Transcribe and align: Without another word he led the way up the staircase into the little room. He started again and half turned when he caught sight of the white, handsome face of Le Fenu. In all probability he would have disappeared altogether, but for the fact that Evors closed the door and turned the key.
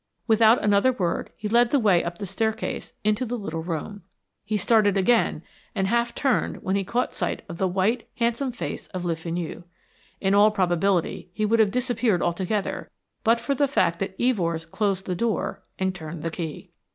Without 0.25 0.59
another 0.63 0.91
word 0.91 1.29
he 1.37 1.47
led 1.47 1.69
the 1.69 1.77
way 1.77 2.03
up 2.03 2.17
the 2.17 2.25
staircase 2.25 2.93
into 3.03 3.23
the 3.23 3.37
little 3.37 3.61
room. 3.61 4.01
He 4.43 4.57
started 4.57 4.97
again 4.97 5.43
and 5.75 5.85
half 5.85 6.15
turned 6.15 6.63
when 6.63 6.75
he 6.75 6.83
caught 6.83 7.13
sight 7.13 7.43
of 7.47 7.59
the 7.59 7.67
white, 7.67 8.09
handsome 8.15 8.51
face 8.51 8.87
of 8.95 9.05
Le 9.05 9.15
Fenu. 9.15 9.61
In 10.19 10.33
all 10.33 10.49
probability 10.49 11.29
he 11.35 11.45
would 11.45 11.59
have 11.59 11.69
disappeared 11.69 12.23
altogether, 12.23 12.89
but 13.23 13.39
for 13.39 13.53
the 13.53 13.67
fact 13.67 13.99
that 13.99 14.17
Evors 14.19 14.65
closed 14.65 15.05
the 15.05 15.13
door 15.13 15.61
and 15.77 15.93
turned 15.93 16.23
the 16.23 16.31
key. 16.31 16.71